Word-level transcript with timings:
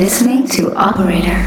listening 0.00 0.48
to 0.48 0.74
Operator. 0.76 1.46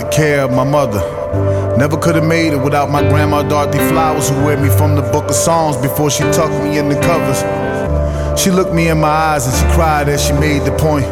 The 0.00 0.08
care 0.08 0.42
of 0.42 0.50
my 0.50 0.64
mother. 0.64 1.00
Never 1.76 1.96
could 1.96 2.14
have 2.14 2.26
made 2.26 2.52
it 2.52 2.58
without 2.58 2.90
my 2.90 3.02
grandma 3.02 3.42
Dorothy 3.42 3.78
Flowers, 3.88 4.28
who 4.28 4.36
read 4.48 4.60
me 4.60 4.68
from 4.68 4.96
the 4.96 5.02
book 5.02 5.28
of 5.28 5.34
Songs 5.34 5.76
before 5.76 6.10
she 6.10 6.22
tucked 6.24 6.62
me 6.64 6.78
in 6.78 6.88
the 6.88 7.00
covers. 7.00 7.40
She 8.40 8.50
looked 8.50 8.72
me 8.72 8.88
in 8.88 9.00
my 9.00 9.08
eyes 9.08 9.46
and 9.46 9.54
she 9.54 9.74
cried 9.74 10.08
as 10.08 10.24
she 10.24 10.32
made 10.32 10.62
the 10.62 10.76
point. 10.76 11.06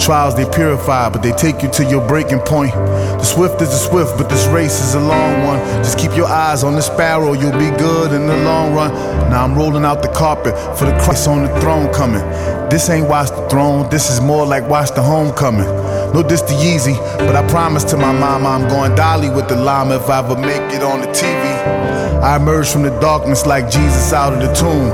Trials 0.00 0.36
they 0.36 0.44
purify, 0.44 1.08
but 1.08 1.22
they 1.24 1.32
take 1.32 1.60
you 1.62 1.68
to 1.70 1.84
your 1.84 2.06
breaking 2.06 2.38
point. 2.38 2.72
The 2.72 3.24
swift 3.24 3.60
is 3.60 3.70
the 3.70 3.76
swift, 3.76 4.16
but 4.16 4.28
this 4.28 4.46
race 4.46 4.80
is 4.80 4.94
a 4.94 5.00
long 5.00 5.44
one. 5.44 5.58
Just 5.82 5.98
keep 5.98 6.14
your 6.16 6.28
eyes 6.28 6.62
on 6.62 6.74
the 6.74 6.82
sparrow, 6.82 7.32
you'll 7.32 7.58
be 7.58 7.70
good 7.76 8.12
in 8.12 8.28
the 8.28 8.36
long 8.44 8.74
run. 8.74 8.92
Now 9.30 9.44
I'm 9.44 9.56
rolling 9.56 9.84
out 9.84 10.02
the 10.02 10.08
carpet 10.08 10.54
for 10.78 10.84
the 10.84 10.96
Christ 11.00 11.26
on 11.26 11.42
the 11.42 11.60
throne 11.60 11.92
coming. 11.92 12.22
This 12.70 12.88
ain't 12.88 13.08
watch 13.08 13.30
the 13.30 13.48
throne, 13.48 13.90
this 13.90 14.08
is 14.08 14.20
more 14.20 14.46
like 14.46 14.68
watch 14.68 14.90
the 14.94 15.02
homecoming. 15.02 15.66
No, 16.14 16.22
this 16.22 16.40
the 16.42 16.54
Yeezy, 16.54 16.96
but 17.18 17.36
I 17.36 17.46
promise 17.48 17.84
to 17.84 17.96
my 17.96 18.12
mama 18.12 18.48
I'm 18.48 18.68
going 18.68 18.94
Dalai 18.94 19.28
with 19.28 19.48
the 19.48 19.56
Lama 19.56 19.96
if 19.96 20.08
I 20.08 20.20
ever 20.20 20.36
make 20.36 20.72
it 20.72 20.82
on 20.82 21.00
the 21.00 21.06
TV. 21.08 22.22
I 22.22 22.36
emerge 22.36 22.68
from 22.70 22.82
the 22.82 22.98
darkness 23.00 23.46
like 23.46 23.70
Jesus 23.70 24.12
out 24.12 24.32
of 24.32 24.40
the 24.40 24.52
tomb. 24.54 24.88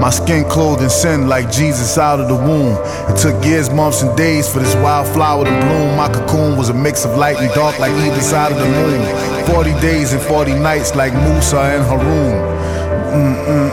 My 0.00 0.10
skin 0.10 0.44
clothed 0.48 0.82
in 0.82 0.90
sin 0.90 1.28
like 1.28 1.50
Jesus 1.50 1.96
out 1.96 2.20
of 2.20 2.28
the 2.28 2.34
womb. 2.34 2.76
It 3.08 3.16
took 3.18 3.42
years, 3.44 3.70
months, 3.70 4.02
and 4.02 4.16
days 4.16 4.52
for 4.52 4.58
this 4.58 4.74
wildflower 4.76 5.44
to 5.44 5.50
bloom. 5.50 5.96
My 5.96 6.08
cocoon 6.08 6.56
was 6.56 6.68
a 6.68 6.74
mix 6.74 7.04
of 7.04 7.16
light 7.16 7.38
and 7.38 7.52
dark 7.54 7.78
like 7.78 7.92
either 7.92 8.20
side 8.20 8.52
of 8.52 8.58
the 8.58 8.68
moon. 8.68 9.46
40 9.46 9.72
days 9.80 10.12
and 10.12 10.22
40 10.22 10.54
nights 10.54 10.94
like 10.94 11.12
Musa 11.14 11.58
and 11.58 11.84
Harun. 11.84 12.34
Mm, 13.14 13.34
mm, 13.46 13.70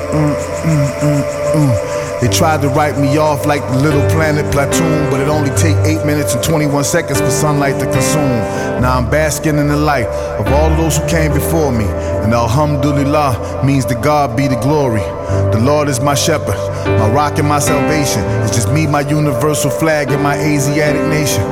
mm, 1.53 1.94
They 2.25 2.31
tried 2.31 2.63
to 2.63 2.69
write 2.69 2.97
me 2.97 3.17
off 3.17 3.45
like 3.45 3.61
the 3.61 3.77
little 3.77 4.01
planet 4.09 4.51
platoon, 4.51 5.11
but 5.11 5.21
it 5.21 5.27
only 5.27 5.51
take 5.51 5.77
8 5.85 6.07
minutes 6.07 6.33
and 6.33 6.43
21 6.43 6.83
seconds 6.83 7.21
for 7.21 7.29
sunlight 7.29 7.79
to 7.79 7.85
consume. 7.85 8.41
Now 8.81 8.97
I'm 8.97 9.07
basking 9.11 9.59
in 9.59 9.67
the 9.67 9.77
light 9.77 10.07
of 10.39 10.47
all 10.47 10.71
those 10.71 10.97
who 10.97 11.07
came 11.07 11.31
before 11.31 11.71
me. 11.71 11.85
And 11.85 12.33
Alhamdulillah 12.33 13.63
means 13.63 13.85
to 13.85 13.93
God 13.93 14.35
be 14.35 14.47
the 14.47 14.55
glory. 14.55 15.05
The 15.53 15.59
Lord 15.61 15.87
is 15.87 15.99
my 15.99 16.15
shepherd, 16.15 16.57
my 16.97 17.11
rock 17.11 17.37
and 17.37 17.47
my 17.47 17.59
salvation. 17.59 18.23
It's 18.41 18.55
just 18.55 18.71
me, 18.71 18.87
my 18.87 19.01
universal 19.01 19.69
flag, 19.69 20.09
and 20.09 20.23
my 20.23 20.35
Asiatic 20.35 21.07
nation. 21.09 21.43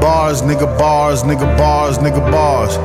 Bars, 0.00 0.42
nigga, 0.42 0.78
bars, 0.78 1.24
nigga, 1.24 1.58
bars, 1.58 1.98
nigga, 1.98 2.20
bars. 2.30 2.76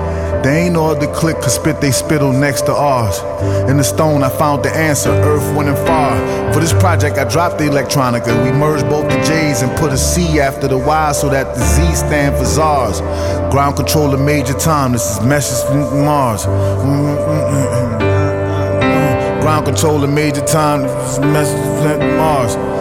They 0.45 0.65
ain't 0.65 0.73
no 0.73 0.91
other 0.91 1.07
click 1.11 1.37
could 1.41 1.49
spit 1.49 1.81
they 1.81 1.89
spittle 1.89 2.31
next 2.31 2.67
to 2.67 2.71
ours. 2.71 3.19
In 3.67 3.77
the 3.77 3.83
stone, 3.83 4.21
I 4.21 4.29
found 4.29 4.61
the 4.63 4.69
answer, 4.69 5.09
earth, 5.09 5.57
wind, 5.57 5.69
and 5.69 5.87
fire. 5.87 6.53
For 6.53 6.59
this 6.59 6.71
project, 6.71 7.17
I 7.17 7.23
dropped 7.27 7.57
the 7.57 7.63
electronica. 7.63 8.27
We 8.43 8.51
merged 8.51 8.87
both 8.87 9.09
the 9.09 9.17
J's 9.23 9.63
and 9.63 9.75
put 9.75 9.91
a 9.91 9.97
C 9.97 10.39
after 10.39 10.67
the 10.67 10.77
Y 10.77 11.11
so 11.13 11.29
that 11.29 11.55
the 11.55 11.61
Z 11.61 11.95
stand 11.95 12.37
for 12.37 12.45
ZARS. 12.45 13.01
Ground 13.51 13.75
control 13.75 14.13
of 14.13 14.21
major 14.21 14.53
time, 14.53 14.91
this 14.91 15.17
is 15.17 15.21
message 15.25 15.67
from 15.67 16.05
Mars. 16.05 16.45
Mm-hmm. 16.45 17.95
Ground 19.41 19.65
control 19.65 20.03
of 20.03 20.11
major 20.11 20.45
time, 20.45 20.83
this 20.83 21.13
is 21.13 21.19
message 21.21 21.59
from 21.81 22.17
Mars. 22.17 22.75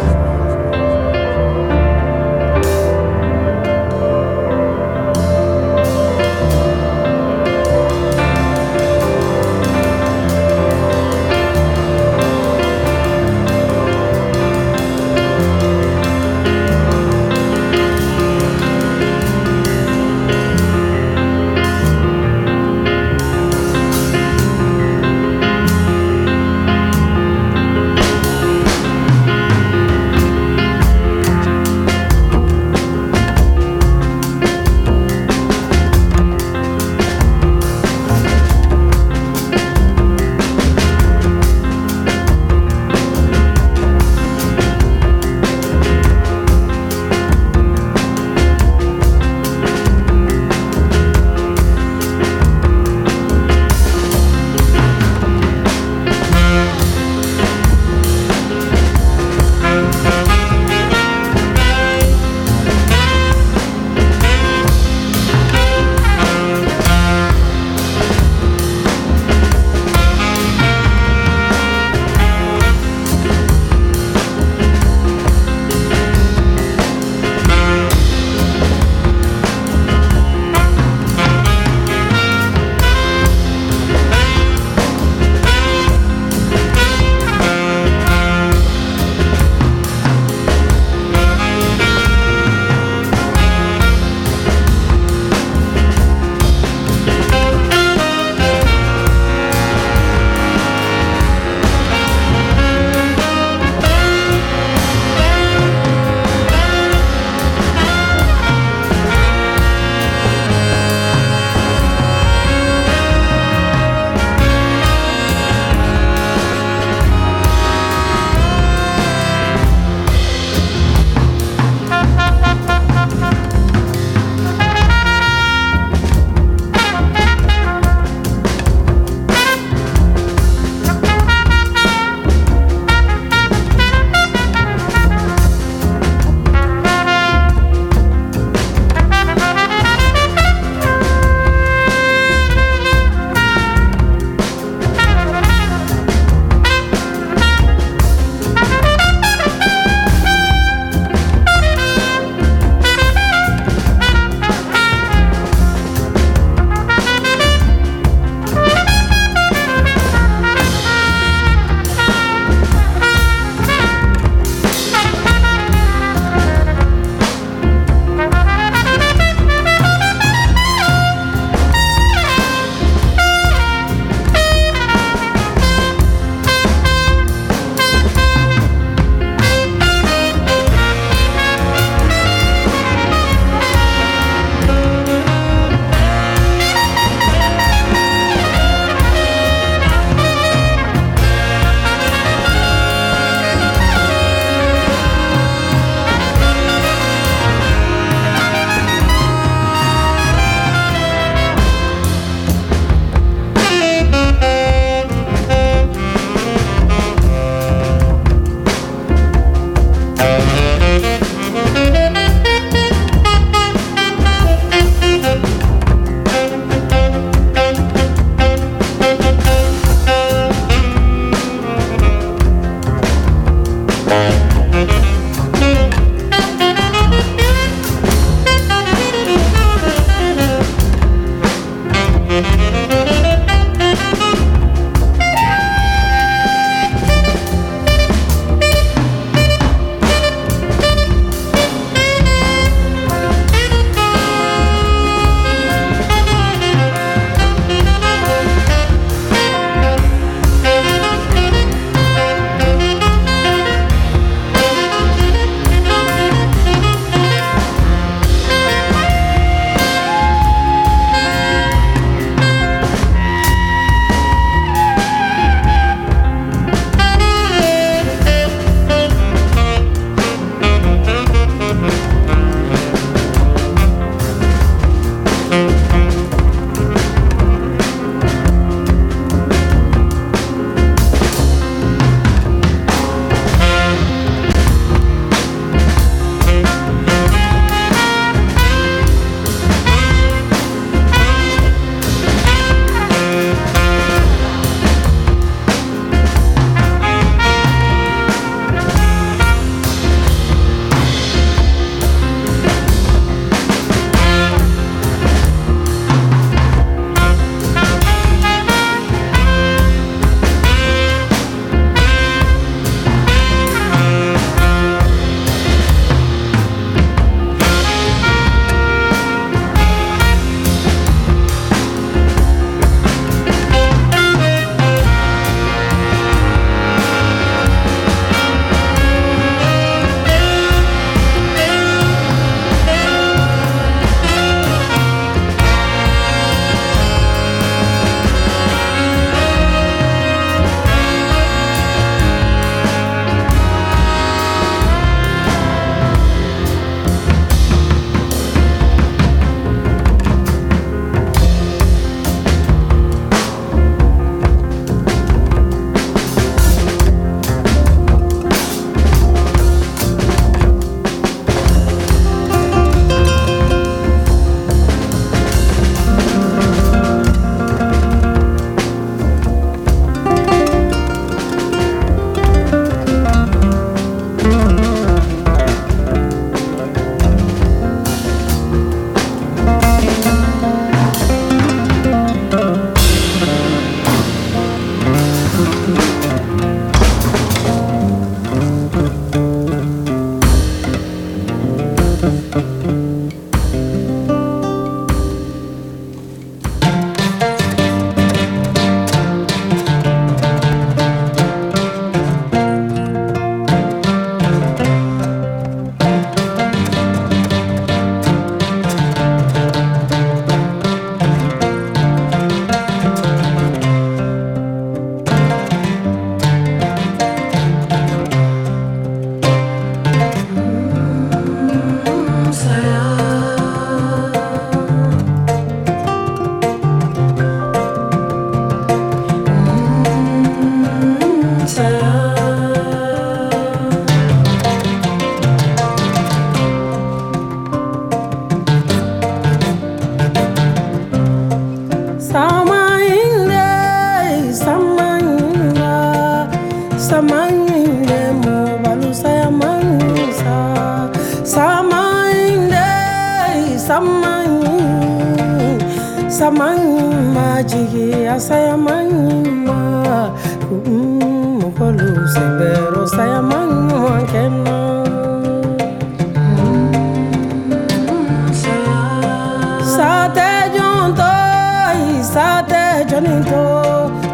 Sate 472.34 473.06
joninto 473.06 473.62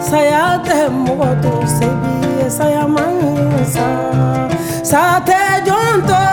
sayate 0.00 0.88
moto 0.88 1.60
sebi 1.68 2.48
saya 2.48 2.88
mansa 2.88 3.88
sate 4.80 5.60
jonto 5.68 6.24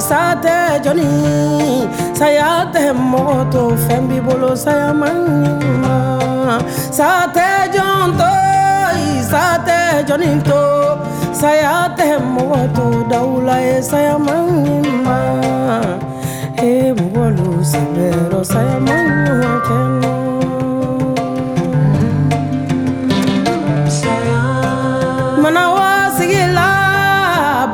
sate 0.00 0.80
joni 0.80 1.84
saya 2.16 2.72
te 2.72 2.88
moto 2.96 3.76
fembi 3.84 4.16
bolo 4.16 4.56
saya 4.56 4.88
manma 4.96 6.56
sate 6.72 7.68
jonto 7.68 8.32
sate 9.28 10.08
joni 10.08 10.40
to 10.40 10.96
saya 11.36 11.92
te 11.92 12.16
moto 12.16 13.04
daula 13.12 13.60
saya 13.84 14.16
manma 14.16 15.20
e 16.56 16.96
bolo 16.96 17.60
sebero 17.60 18.40
saya 18.40 18.80
manma 18.80 19.52
keno 19.68 20.17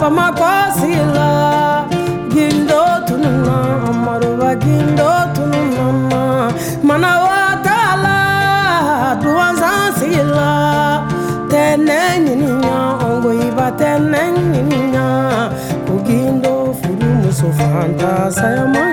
bamakɔ 0.05 0.51
sigila 0.79 1.29
gindo 2.33 2.81
tununa 3.07 3.57
amaruba 3.89 4.51
gindo 4.63 5.11
tununa 5.35 6.23
manawa 6.87 7.41
tala 7.67 8.19
duwanzan 9.23 9.85
sigila 9.99 10.51
tɛnɛ 11.51 11.99
ɲininya 12.25 12.79
ongoyiba 13.09 13.67
tɛnɛ 13.81 14.21
ɲininya 14.53 15.07
ko 15.87 15.95
gindo 16.07 16.55
furu 16.81 17.09
muso 17.21 17.49
fanta 17.59 18.13
sayama 18.37 18.85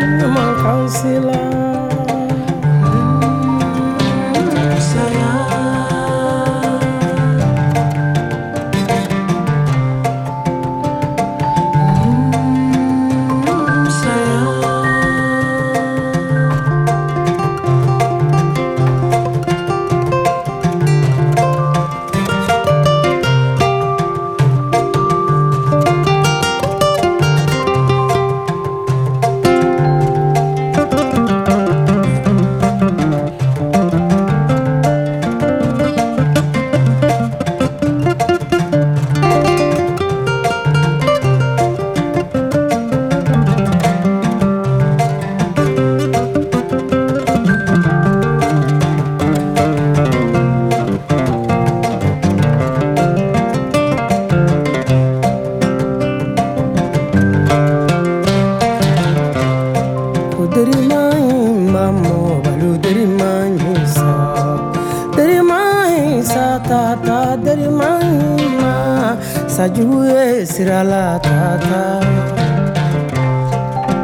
Sasa 69.62 69.78
jue 69.78 70.42
sirala 70.42 71.22
tata. 71.22 72.02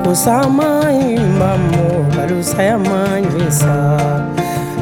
Kusamai 0.06 1.18
mamu 1.18 2.06
baru 2.14 2.46
saya 2.46 2.78
manisa 2.78 3.98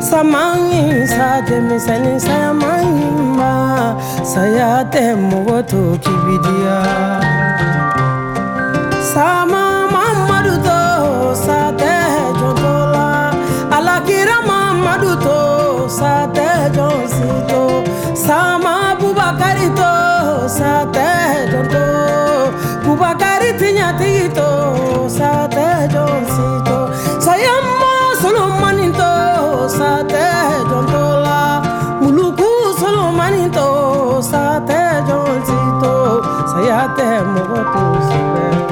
Samangi 0.03 1.07
sate 1.07 1.63
misani 1.63 2.19
saya 2.19 2.51
manimba 2.51 3.95
Saya 4.19 4.83
temu 4.91 5.47
gotu 5.47 5.95
kibidia 5.95 6.83
gatito, 23.85 25.07
sate 25.09 25.87
joncito. 25.93 26.77
Sayamba 27.19 27.93
solo 28.21 28.49
manito, 28.61 29.69
sate 29.69 30.25
jontola. 30.69 31.61
Muluku 32.01 32.49
solo 32.79 33.11
manito, 33.11 34.21
sate 34.21 35.03
joncito. 35.07 35.93
Sayate 36.51 37.09
mogotu 37.33 37.83
sibero. 38.07 38.63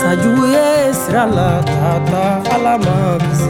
Sajuye 0.00 0.94
sirala 0.94 1.62
tata 1.62 2.24
alamakis. 2.54 3.43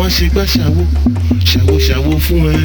wọ́n 0.00 0.10
ṣe 0.16 0.26
gbá 0.32 0.44
ṣàwó 0.54 0.82
ṣàwó 1.50 1.74
ṣàwó 1.86 2.12
fún 2.24 2.42
ẹ. 2.52 2.56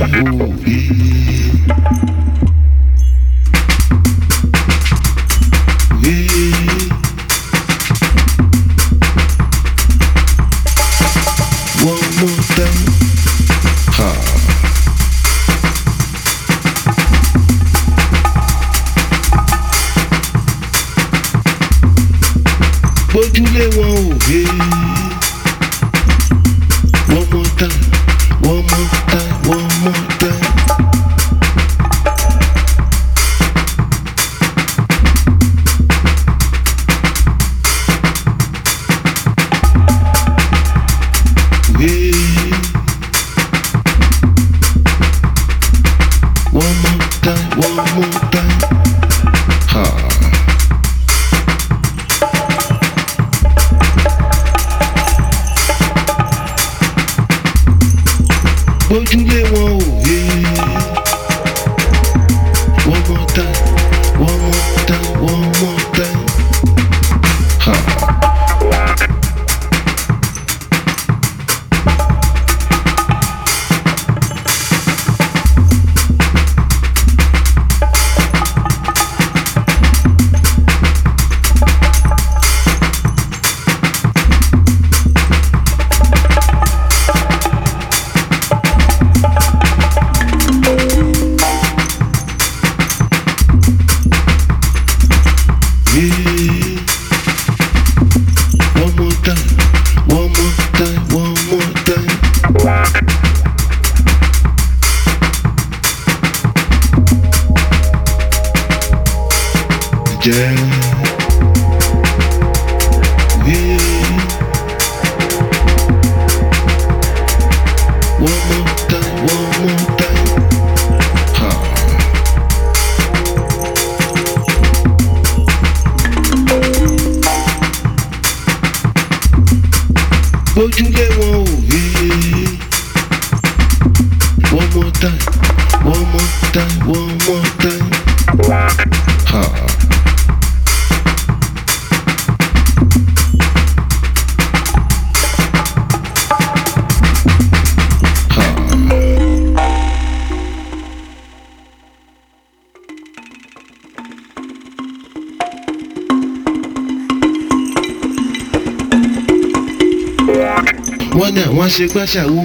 Ṣe 161.75 161.85
gbá 161.91 162.03
ṣàwo 162.13 162.41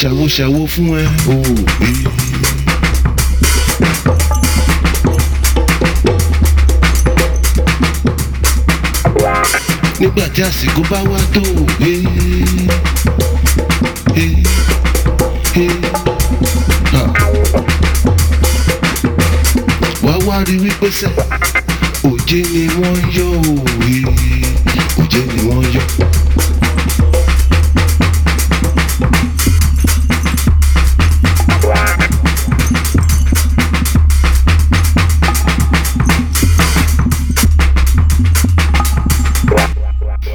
ṣàwo 0.00 0.24
ṣàwo 0.36 0.60
fún 0.72 0.88
ẹ 0.98 1.04
òòrè. 1.32 1.90
nígbà 10.00 10.24
tí 10.34 10.40
àsìkò 10.48 10.82
bá 10.90 10.98
wá 11.10 11.18
tó 11.34 11.40
òwe. 11.60 11.92
wá 20.02 20.14
wá 20.26 20.36
rí 20.46 20.54
wípé 20.62 20.88
sẹ́ 20.98 21.10
òjé 22.10 22.40
ni 22.52 22.62
wọ́n 22.78 22.98
yọ 23.16 23.26
òwe 23.50 23.96
òjé 25.00 25.20
ni 25.30 25.40
wọ́n 25.48 25.64
yọ. 25.74 25.82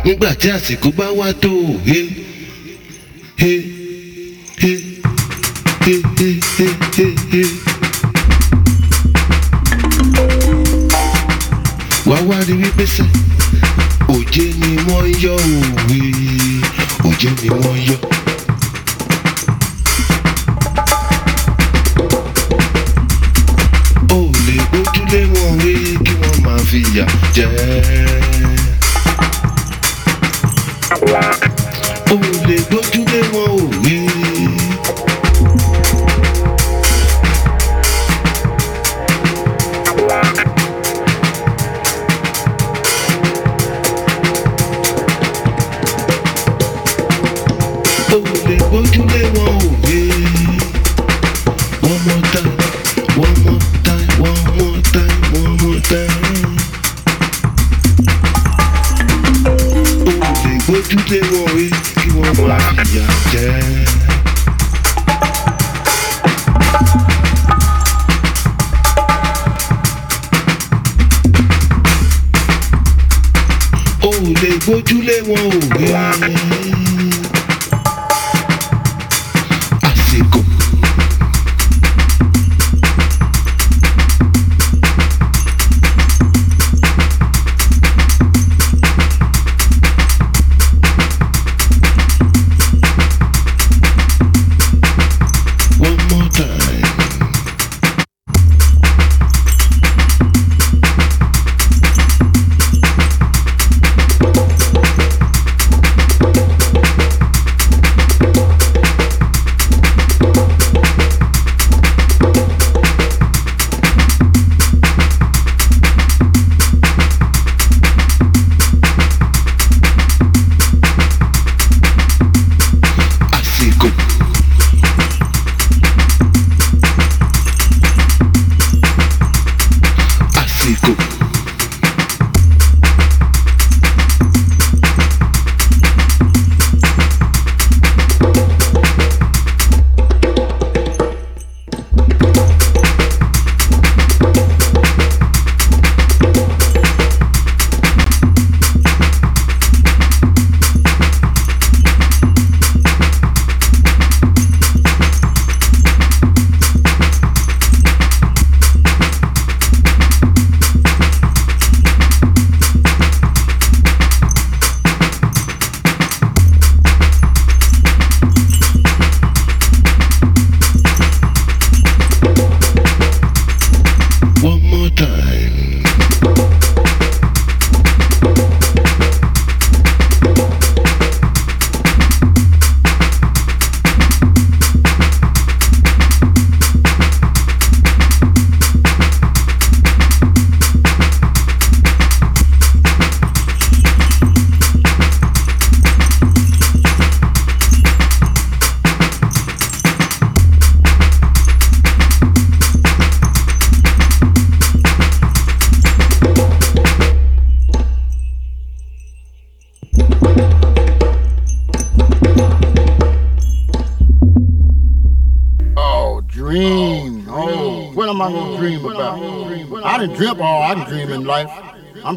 Nígbà 0.06 0.30
tí 0.40 0.48
àsìkò 0.56 0.90
bá 0.98 1.08
wá 1.20 1.28
tó 1.44 1.50
he 1.90 2.00
he 3.42 3.52
he 4.62 4.72
he 5.86 5.94
he 6.20 6.30
he 6.58 6.68
he 6.98 7.06
he. 7.32 7.44
wá 12.10 12.18
wá 12.28 12.38
rí 12.48 12.54
wípé 12.62 12.86
sẹ́ 12.96 13.08
òjé 14.16 14.46
ni 14.62 14.70
wọ́n 14.88 15.08
yọ 15.24 15.36
òwe 15.60 16.00
òjé 17.10 17.30
ni 17.42 17.50
wọ́n 17.62 17.78
yọ. 17.88 17.98
ó 24.10 24.20
lè 24.48 24.56
gbójúlé 24.72 25.22
wọn 25.34 25.58
wé 25.64 25.74
kí 26.06 26.14
wọ́n 26.22 26.38
máa 26.46 26.60
fi 26.70 26.80
yà 26.98 27.06
jẹ́ 27.36 27.48
o 27.48 28.03
black. 31.14 31.73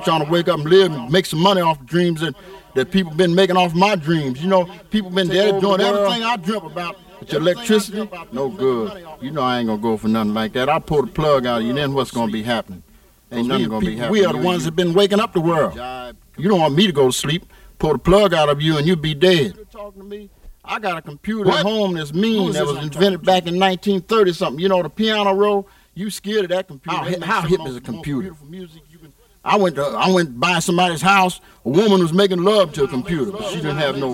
Trying 0.06 0.24
to 0.24 0.30
wake 0.30 0.48
up 0.48 0.60
and 0.60 0.68
live 0.68 0.92
and 0.92 1.10
make 1.10 1.26
some 1.26 1.40
money 1.40 1.60
off 1.60 1.84
dreams 1.84 2.20
that, 2.20 2.34
that 2.74 2.90
people 2.90 3.12
been 3.12 3.34
making 3.34 3.56
off 3.56 3.74
my 3.74 3.96
dreams. 3.96 4.40
You 4.40 4.48
know, 4.48 4.64
people 4.90 5.10
been 5.10 5.28
dead 5.28 5.60
doing 5.60 5.80
everything 5.80 6.22
I 6.22 6.36
dream 6.36 6.64
about. 6.64 6.96
But 7.18 7.32
your 7.32 7.40
electricity, 7.40 8.08
no 8.32 8.48
good. 8.48 9.04
You 9.20 9.30
know 9.32 9.42
I 9.42 9.58
ain't 9.58 9.66
gonna 9.66 9.82
go 9.82 9.96
for 9.96 10.08
nothing 10.08 10.34
like 10.34 10.52
that. 10.52 10.68
I 10.68 10.78
pull 10.78 11.02
the 11.02 11.12
plug 11.12 11.44
out 11.44 11.60
of 11.60 11.66
you, 11.66 11.72
then 11.72 11.92
what's 11.92 12.10
gonna 12.10 12.30
be 12.30 12.42
happening? 12.42 12.82
Ain't 13.32 13.48
nothing 13.48 13.68
gonna 13.68 13.84
be 13.84 13.96
happening. 13.96 14.12
We 14.12 14.24
are 14.24 14.32
the 14.32 14.38
ones 14.38 14.64
that 14.64 14.76
been 14.76 14.94
waking 14.94 15.20
up 15.20 15.32
the 15.32 15.40
world. 15.40 15.74
You 16.38 16.48
don't 16.48 16.60
want 16.60 16.74
me 16.74 16.86
to 16.86 16.92
go 16.92 17.06
to 17.06 17.12
sleep. 17.12 17.46
Pull 17.78 17.94
the 17.94 17.98
plug 17.98 18.32
out 18.32 18.48
of 18.48 18.62
you 18.62 18.78
and 18.78 18.86
you 18.86 18.96
be 18.96 19.14
dead. 19.14 19.58
I 20.64 20.78
got 20.78 20.98
a 20.98 21.02
computer 21.02 21.50
at 21.50 21.62
home 21.62 21.94
that's 21.94 22.12
mean 22.12 22.52
that 22.52 22.64
was 22.64 22.78
invented 22.78 23.22
back 23.22 23.46
in 23.46 23.58
1930 23.58 24.32
something. 24.32 24.60
You 24.60 24.68
know 24.68 24.82
the 24.82 24.90
piano 24.90 25.34
roll. 25.34 25.68
You 25.94 26.10
scared 26.10 26.44
of 26.44 26.50
that 26.50 26.68
computer? 26.68 27.24
How, 27.24 27.40
how 27.40 27.48
hip 27.48 27.60
is 27.64 27.76
a 27.76 27.80
the 27.80 27.80
computer? 27.80 28.36
I 29.46 29.56
went 29.56 29.76
to 29.76 29.84
I 29.84 30.10
went 30.10 30.40
by 30.40 30.58
somebody's 30.58 31.02
house. 31.02 31.40
A 31.64 31.68
woman 31.68 32.00
was 32.00 32.12
making 32.12 32.42
love 32.42 32.72
to 32.72 32.82
a 32.82 32.88
computer, 32.88 33.30
but 33.30 33.48
she 33.50 33.56
didn't 33.56 33.76
have 33.76 33.96
no, 33.96 34.10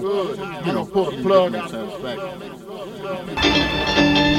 you 0.65 0.73
know, 0.73 0.85
plug. 0.85 1.55
Satisfaction. 1.71 4.32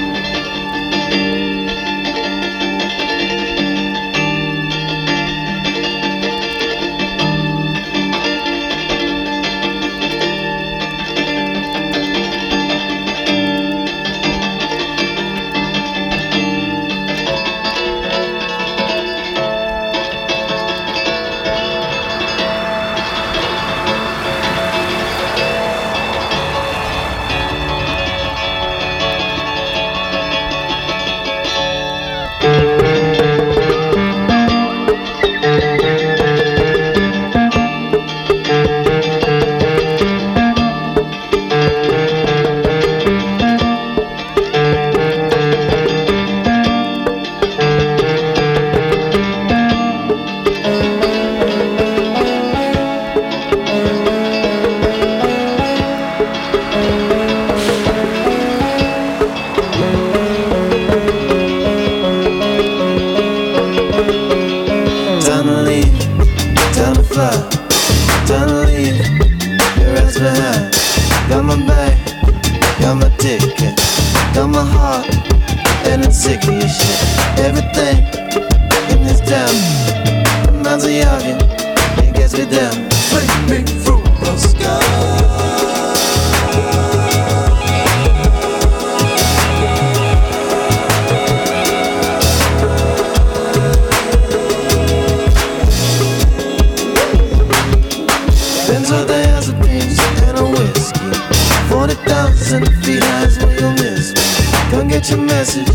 busy 102.93 103.05
lives 103.11 103.37
where 103.39 103.59
you'll 103.59 103.73
miss 103.73 104.13
me. 104.13 104.71
Don't 104.71 104.87
get 104.87 105.09
your 105.09 105.19
message, 105.19 105.67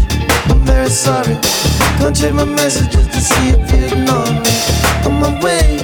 I'm 0.49 0.61
very 0.61 0.89
sorry. 0.89 1.37
Don't 2.01 2.15
check 2.15 2.35
my 2.35 2.45
messages 2.45 3.07
to 3.07 3.21
see 3.21 3.51
if 3.51 3.73
you 3.73 3.87
ignore 3.87 4.27
me. 4.27 4.55
On 5.07 5.21
my 5.21 5.43
way 5.43 5.79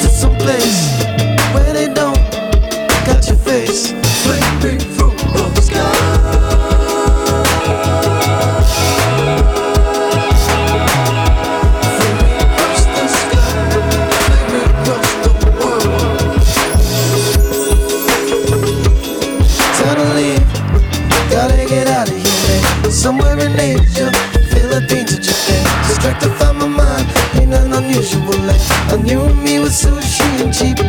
to 0.00 0.08
some 0.08 0.34
place. 0.36 1.23
From 26.04 26.58
my 26.58 26.66
mind, 26.68 27.08
ain't 27.40 27.48
nothing 27.48 27.72
unusual. 27.72 28.38
Like 28.44 28.60
I 28.92 28.96
knew 29.02 29.24
me 29.42 29.58
with 29.60 29.72
sushi 29.72 30.44
and 30.44 30.52
cheap 30.52 30.83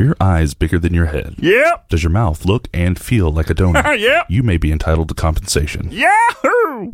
Are 0.00 0.04
your 0.04 0.16
eyes 0.18 0.54
bigger 0.54 0.78
than 0.78 0.94
your 0.94 1.06
head? 1.06 1.34
Yep. 1.40 1.90
Does 1.90 2.02
your 2.02 2.08
mouth 2.10 2.46
look 2.46 2.68
and 2.72 2.98
feel 2.98 3.30
like 3.30 3.50
a 3.50 3.54
donut? 3.54 3.80
Yep. 4.00 4.26
You 4.30 4.42
may 4.42 4.56
be 4.56 4.72
entitled 4.72 5.08
to 5.10 5.14
compensation. 5.14 5.90
Yahoo! 5.92 6.90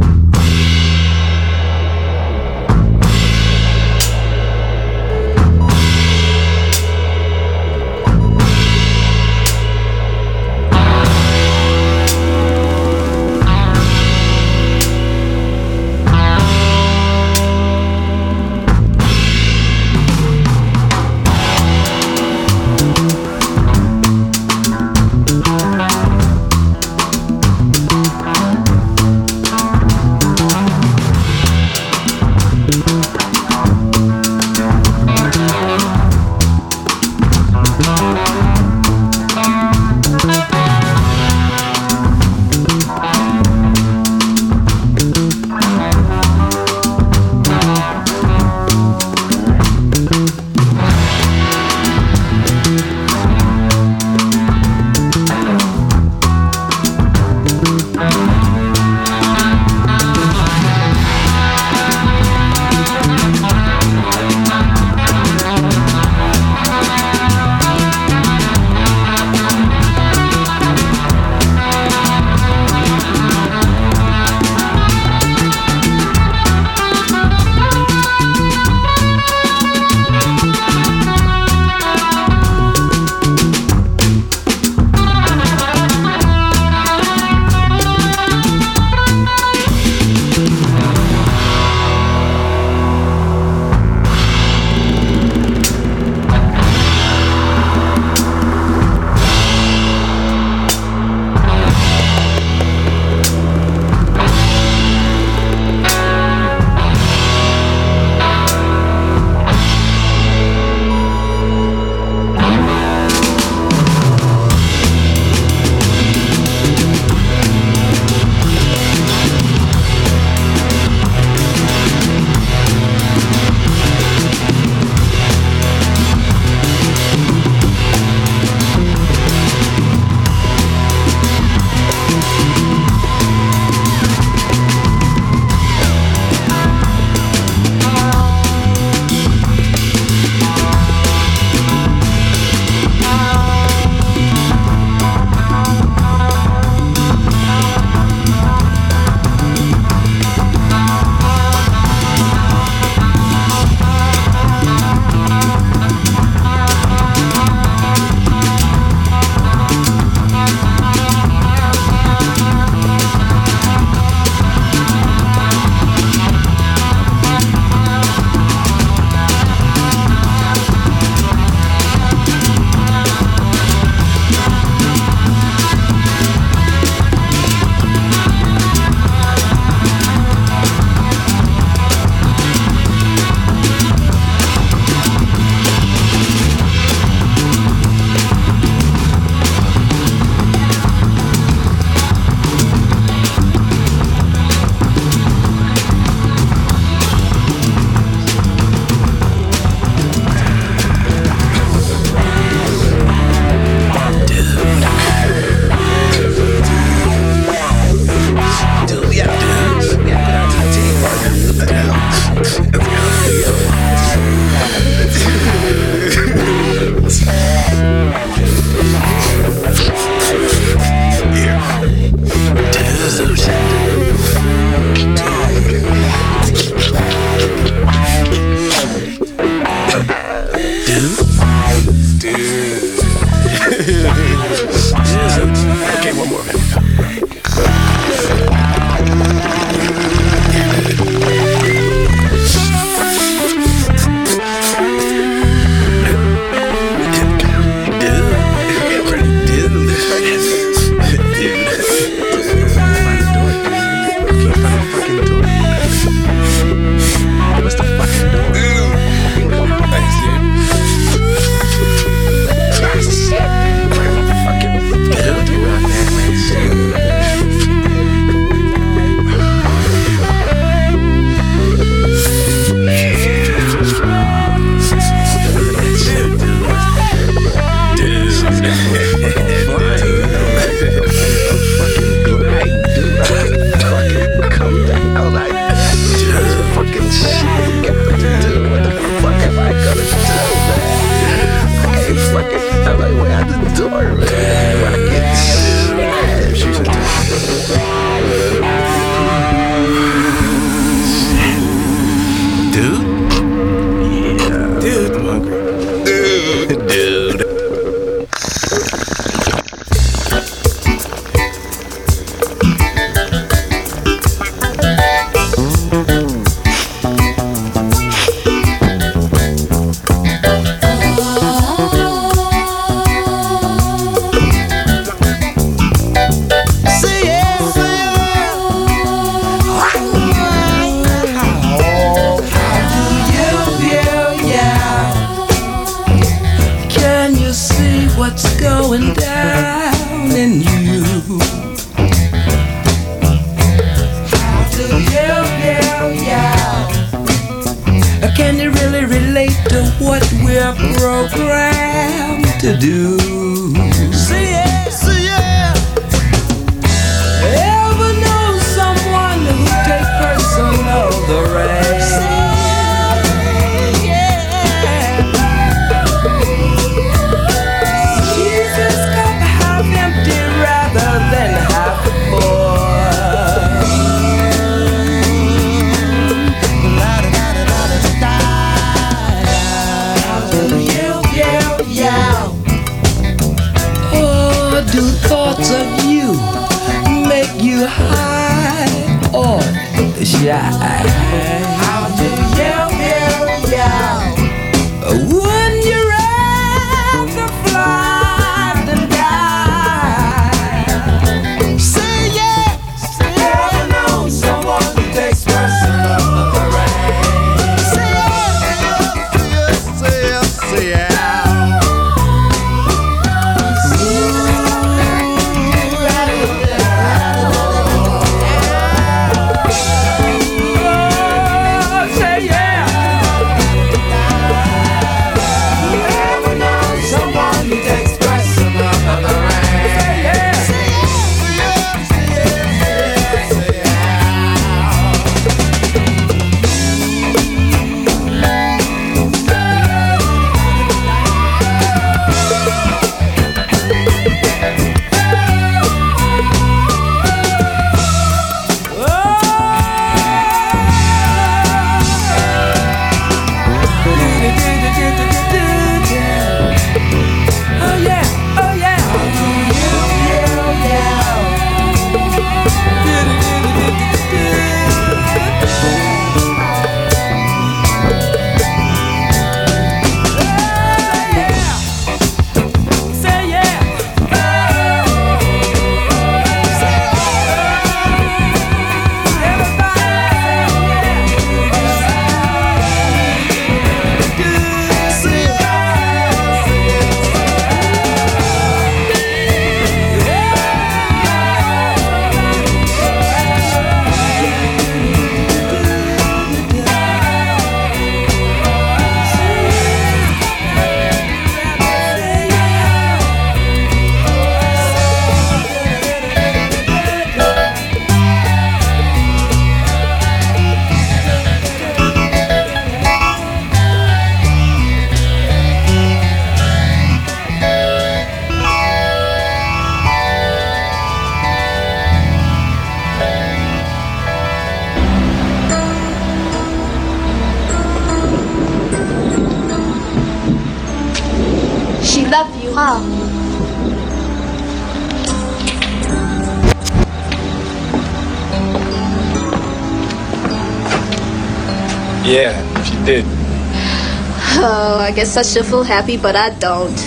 Guess 545.17 545.39
I 545.39 545.43
should 545.43 545.65
feel 545.65 545.83
happy, 545.83 546.19
but 546.19 546.37
I 546.37 546.51
don't. 546.59 546.99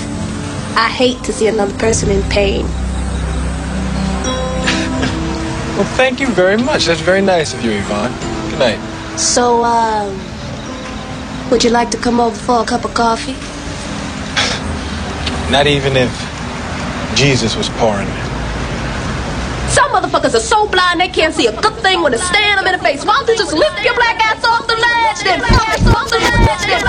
I 0.76 0.90
hate 0.90 1.24
to 1.26 1.32
see 1.32 1.46
another 1.48 1.78
person 1.78 2.10
in 2.10 2.24
pain. 2.24 2.64
Well, 5.78 5.86
thank 5.96 6.20
you 6.20 6.26
very 6.30 6.58
much. 6.58 6.88
That's 6.88 7.02
very 7.02 7.22
nice 7.22 7.54
of 7.54 7.64
you, 7.64 7.70
Yvonne. 7.70 8.12
Good 8.50 8.58
night. 8.58 8.80
So, 9.20 9.64
um, 9.64 10.20
would 11.52 11.64
you 11.64 11.70
like 11.70 11.92
to 11.92 11.98
come 11.98 12.20
over 12.20 12.36
for 12.36 12.64
a 12.64 12.66
cup 12.66 12.84
of 12.84 12.96
coffee? 12.96 13.36
Not 15.52 15.68
even 15.68 15.96
if 15.96 16.12
Jesus 17.16 17.56
was 17.56 17.70
pouring 17.78 18.08
it. 18.08 18.29
Some 19.70 19.92
motherfuckers 19.92 20.36
are 20.36 20.40
so 20.40 20.68
blind 20.68 21.00
they 21.00 21.08
can't 21.08 21.34
see 21.34 21.48
a 21.48 21.62
good 21.62 21.76
thing 21.82 22.02
when 22.02 22.14
it's 22.14 22.24
staring 22.24 22.56
them 22.56 22.68
in 22.68 22.74
the 22.74 22.80
face. 22.84 23.06
Why 23.06 23.18
don't 23.20 23.30
you 23.30 23.38
just 23.38 23.54
lift 23.54 23.82
your 23.84 23.96
black 23.96 24.20
ass 24.26 24.44
off 24.44 24.68
the 24.68 24.76
ledge 24.76 25.24
then? 25.24 25.42
Off 25.94 26.10
the 26.10 26.20
ledge 26.20 26.66
then. 26.66 26.84